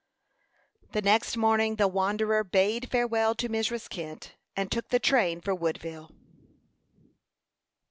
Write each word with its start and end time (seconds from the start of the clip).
The 0.93 1.01
next 1.03 1.37
morning 1.37 1.75
the 1.75 1.87
wanderer 1.87 2.43
bade 2.43 2.89
farewell 2.89 3.35
to 3.35 3.47
Mrs. 3.47 3.87
Kent, 3.87 4.31
and 4.55 4.71
took 4.71 4.89
the 4.89 4.97
train 4.97 5.41
for 5.41 5.53
Woodville. 5.53 6.09